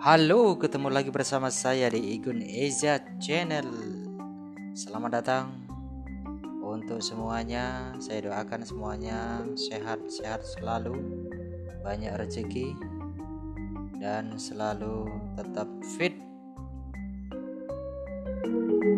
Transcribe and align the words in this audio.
Halo, 0.00 0.56
ketemu 0.56 0.88
lagi 0.88 1.12
bersama 1.12 1.52
saya 1.52 1.92
di 1.92 2.16
Igun 2.16 2.40
Eza 2.40 3.04
Channel. 3.20 3.68
Selamat 4.72 5.20
datang 5.20 5.52
untuk 6.64 7.04
semuanya. 7.04 7.92
Saya 8.00 8.24
doakan 8.24 8.64
semuanya 8.64 9.44
sehat-sehat 9.52 10.40
selalu, 10.56 10.96
banyak 11.84 12.16
rezeki 12.16 12.72
dan 14.00 14.40
selalu 14.40 15.04
tetap 15.36 15.68
fit. 16.00 16.16
thank 18.40 18.80
you 18.80 18.89